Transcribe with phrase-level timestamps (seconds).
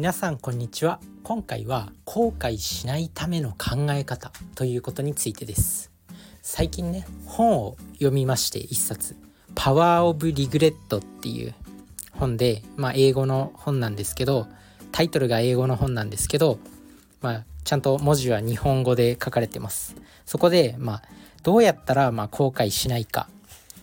[0.00, 0.98] 皆さんこんにちは。
[1.24, 5.90] 今回は後悔しないための考え方ということについてです。
[6.40, 9.14] 最近ね本を読みまして一冊。
[9.54, 11.54] パワーオブリグレットっていう
[12.12, 14.46] 本でまあ英語の本なんですけど
[14.90, 16.58] タイトルが英語の本なんですけど
[17.20, 19.96] まあちゃんと文字は日本語で書かれてます。
[20.24, 21.02] そこでまあ
[21.42, 23.28] どうやったらまあ後悔しないか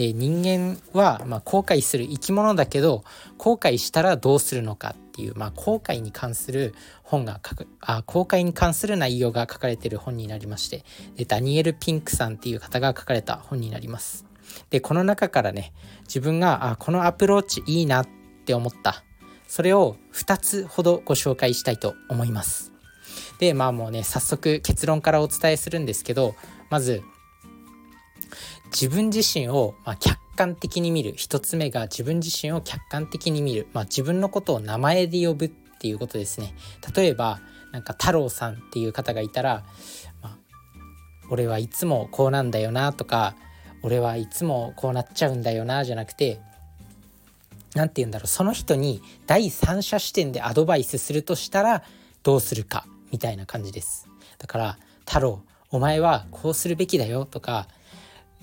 [0.00, 3.04] で人間はま後悔する生き物だけど
[3.36, 10.86] 後悔したらどうするのかっていう、まあ、後悔に関する本が書くあ後悔に関する内容が書かれてる本になりまして
[11.16, 14.24] でダニエル・ピンクさんっていう方が書かれた本になります。
[14.70, 15.74] でこの中からね
[16.04, 18.08] 自分があこのアプローチいいなっ
[18.46, 19.04] て思った
[19.48, 22.72] それを2つほどご紹介したいと思います。
[23.38, 26.36] でまあもうね早速結論からお伝えするんですけど
[26.70, 27.02] まず
[28.72, 31.12] 自分自身を、ま客観的に見る。
[31.16, 36.54] 一つ目が自分自身を客観的に見る、まあ、自分のことを名前で呼ぶっていうことですね。
[36.94, 37.40] 例えば
[37.72, 39.64] なんか太郎さんっていう方がいたら、
[40.22, 40.36] まあ、
[41.30, 43.34] 俺はいつもこうなんだよなとか
[43.82, 46.40] 俺はいつもこうなっちゃうんだよなじゃなくて
[47.74, 48.26] 何て言うんだろう。
[48.26, 51.82] その人に第三者視点でアドバイスするとしたら
[52.22, 54.08] どうするかみたいな感じです。
[54.38, 57.68] だから太郎お前はこうするべきだよとか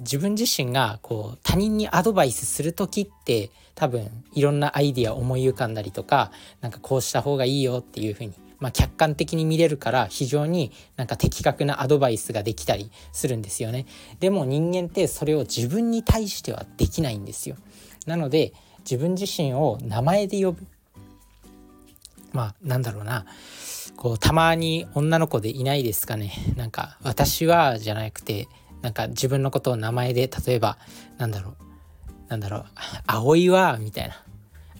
[0.00, 13.86] 自分自身がこう他人にアドバイスする時って多分いろんなアイディア思い浮かんだりとかなんかこうした方がいいよっていうふうに、まあ、客観的に見れるから非常になんか的確なアドバイスができたりするんですよね。
[14.20, 17.56] でも人間ってそれを自分に対してはできないんですよ。
[18.06, 20.66] なので自分自身を名前で呼ぶ
[22.32, 23.26] まあなんだろうな
[23.96, 28.48] こうたまに女の子でいないですかねなんか私はじゃなくて
[28.82, 30.78] なんか自分のことを名前で例えば
[31.18, 31.56] なんだろう
[32.28, 32.64] なんだろう
[33.06, 34.22] 葵はみたいな。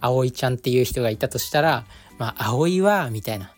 [0.00, 1.84] 葵ちゃんっていう人がいたとしたら
[2.18, 3.52] まあ葵はみたいな。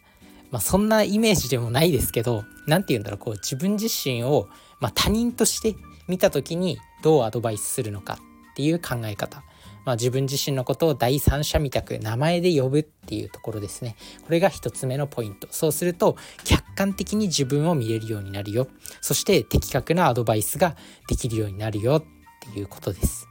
[0.50, 4.48] まあそんなイメージでもないですけど何て言うんだろうこう自分自身を、
[4.80, 5.76] まあ、他人として
[6.08, 8.18] 見た時にどうアドバイスするのか
[8.52, 9.44] っていう考え方。
[9.84, 13.96] まあ、自分自身のことを第三者みたく名前で呼ぶっていうところですね。
[14.24, 15.48] これが一つ目のポイント。
[15.50, 18.68] そうすると客観的に自分を見れるようになるよ。
[19.00, 20.76] そして的確なアドバイスが
[21.08, 22.04] できるようになるよっ
[22.52, 23.26] ていうことです。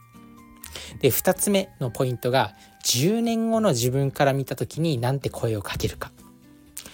[1.00, 6.12] で2つ目のポイントが10年後の自分から見た時に何て声をかけるか。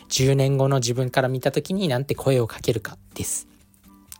[0.09, 3.49] 10年後の自分から見た時に何て声をかけるかです。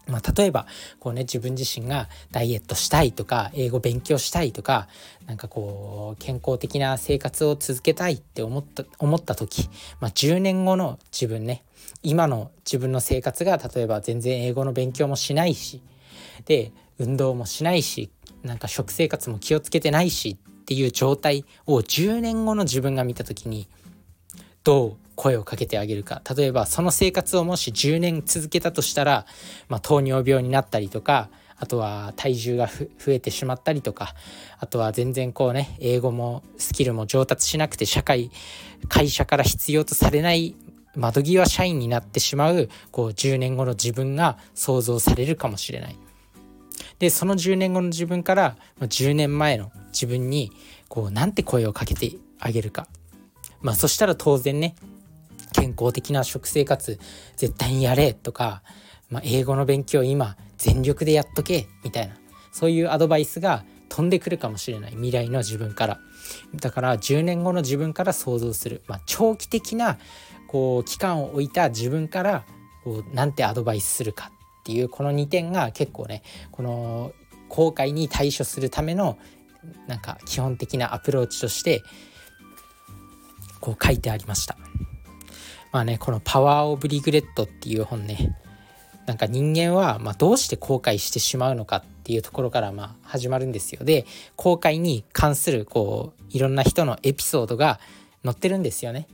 [0.07, 0.67] まあ、例えば
[1.01, 4.89] こうね自分自身がダイエットしたいとか英語勉強したいとか
[5.27, 9.69] なんかこう健康的な生活を続けたいって思った思った時、
[10.01, 11.65] まあ、10年後の自分ね
[12.03, 15.83] 今の自分の生活が例えば全然英語の勉強もしないし
[16.45, 18.11] で運動もしないし
[18.43, 23.69] なんか食生活も気をつけてないしっていう状態を10年後の自分が見た時に
[24.63, 29.27] どう声をかけてあげるか例えばその生活をもし10年続けたとしたら、
[29.69, 34.15] まあ、糖尿病になったりとかあとは体重が増えてしまったりとか
[34.59, 38.31] あとは全然こうね英語もスキルも上達しなくて社会
[38.89, 40.55] 会社から必要とされない
[40.95, 45.97] 窓際社員になってしまうこう10年後の自分が想像されるかもしれない。
[46.99, 50.53] でその10年後の自分から10年前の自分に
[50.89, 52.87] こうなんて声をかけてあげるか
[53.61, 54.75] まあそしたら当然ね
[55.57, 57.01] 健康的な食生活
[57.37, 58.63] 絶対にやれとか、
[59.09, 62.15] まあ、英語の勉強今全力でやっとけみたいな。
[62.53, 64.91] そういうアドバイスが飛んでくるかもしれない。
[64.93, 66.01] 未来の自分から。
[66.57, 69.99] だから10年後の自分から想像する、まあ、長期的な
[70.49, 72.45] こう期間を置いた自分から
[72.85, 74.31] こうなんてアドバイスするか。
[74.61, 77.13] っていうこの2点が結構ねこの
[77.49, 79.17] 後悔に対処するための
[79.87, 81.83] なんか基本的なアプローチとして
[83.61, 84.57] こう書いてありました。
[85.73, 88.37] まあねこの「パワー・オブ・リグレット」っていう本ね
[89.07, 94.05] なんか人間はまどうして後悔してしまうのかっていうところからまあ始まるんですよで
[94.37, 97.81] 後悔に関するこういろんな人のエピソードが
[98.25, 99.07] 載ってるんですよね。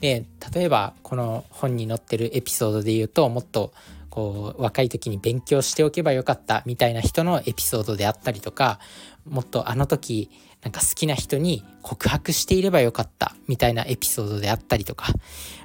[0.00, 0.24] で
[0.54, 3.72] 例えばこの本に載ってるエピソードで言うともっと
[4.08, 8.80] こう若い時に勉強しておけばよかったみたいな人のエピソードであったりとか
[9.28, 10.30] もっとあの時
[10.62, 15.12] なんか好きな人に告白していればよかったみたいなエピソードであったりとか、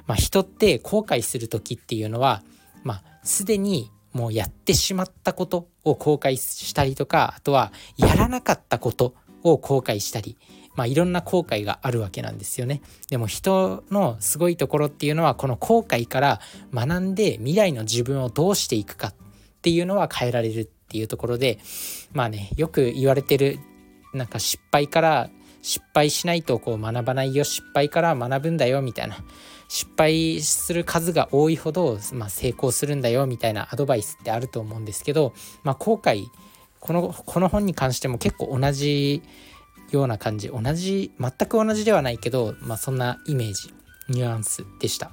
[0.06, 2.42] まあ、人って後悔する時っていうのは、
[2.82, 10.38] まあ、すでにもうやってしまったことを後悔したりとかあとはやらなかったことを後悔したり、
[10.74, 12.80] まあ、いろんな後悔があるわけなんですよね。
[13.10, 16.40] でも人のすごいところっていうのはこの後悔から
[16.72, 19.14] 学んで未来の自分をどうしていくかっ
[19.60, 21.58] ていうのは変えられるっていうところで
[22.12, 23.58] まあねよく言われてる
[24.16, 25.30] なんか失敗から
[25.62, 29.16] 失敗しないとこう学ばないよ失敗から学ぶんだよみたいな
[29.68, 35.34] 失敗する数が多いほど、まあ、成功するんだよみたいなアドバイスってあると思うんですけど、
[35.64, 36.26] まあ、後悔
[36.78, 39.22] このこの本に関しても結構同じ
[39.90, 43.74] ような感じ同じ全く同じではないけど、まあ、そんなイメージ
[44.08, 45.10] ニュアンスでした。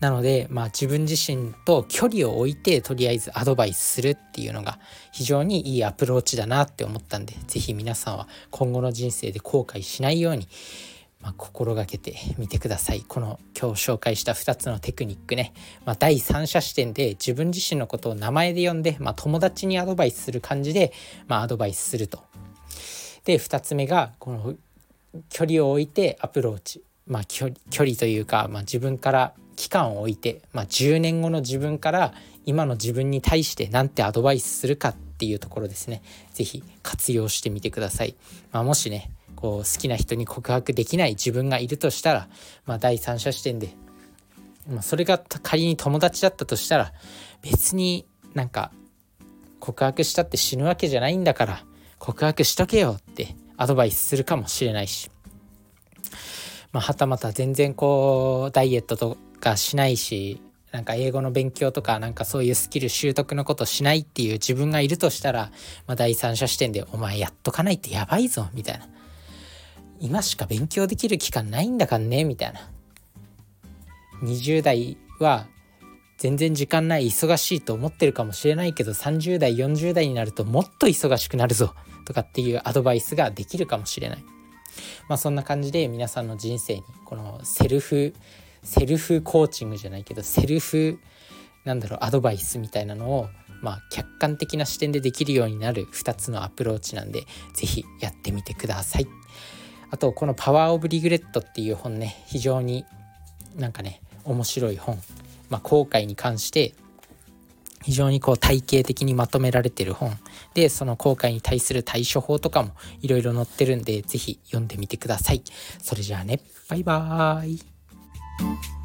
[0.00, 4.78] なので、まあ、自分自身と距離を置いてとりあえずアドバイスするっていうのが
[5.10, 10.48] 非常にいいアプローチだなって思ったんで是非皆さんは今後の人生で後悔しないように、
[11.22, 13.04] まあ、心がけてみてください。
[13.08, 15.54] この今日紹介した2つのテクニックね、
[15.86, 20.92] まあ、第三者視点で自分自身のことを名前で呼んで、まあ、友達にアドバイスする感じで、
[21.26, 22.22] ま、アドバイスすると。
[23.24, 24.54] で2つ目がこの
[25.30, 26.82] 距離を置いてアプローチ。
[27.06, 32.12] まあ距離というか、まあ、自分から期間を置いて、まあ、10年後の自分から
[32.44, 36.02] 今の自分に対して何てアドバイスするかっていうところですね。
[36.34, 38.16] 是非活用してみてください、
[38.52, 42.28] まあ、もしねこう好きな人に告白できない自分がいるとしたら、
[42.66, 43.74] まあ、第三者視点で、
[44.68, 46.92] まあ、それが仮に友達だったとしたら
[47.42, 48.72] 別になんか
[49.60, 51.64] 告白したって死ぬわけじゃないんだから
[51.98, 55.10] 告白しとけよってアドバイスするかもしれないし、
[56.76, 60.42] まあ、はたまた全然こうダイエットとかしないし
[60.72, 65.50] なんか英語の勉強とかなんかそういうスキル習得のことしないっていう自分がいるとしたら、
[65.86, 68.86] まあ、第三者視点で「お前やっとかないってやばいぞ」みたいな
[70.00, 72.68] 「今しか勉強できる期間ないんだかんね」みたいな
[74.22, 75.46] 20代は
[76.18, 81.74] 全然時間ない忙しいと思ってるかもしれないけど30代40代になるともっと忙しくなるぞ
[82.04, 84.35] とかっていうアドバイスができるかもしれない。
[85.08, 88.14] まあそんな感じで皆さんの人生にこのセルフ
[88.62, 90.98] セルフコーチングじゃないけどセルフ
[91.64, 93.28] なんだろうアドバイスみたいなのを
[93.62, 97.24] まあ客観的な視点でできるようになる2つのアプローチなんで
[97.54, 99.06] 是非やってみてください。
[99.90, 102.84] あとこの「パワー・オブ・リグレット」っていう本ね非常に
[103.54, 105.00] なんかね面白い本、
[105.48, 106.74] まあ、後悔に関して
[107.86, 110.18] 非常にこう体系的にまとめられてる本。
[110.54, 115.42] でその後悔に対する対処法とかもいろいろ載ってるんで是非読んでみてください。
[115.80, 116.40] それじゃあね。
[116.68, 118.75] バイバーイ。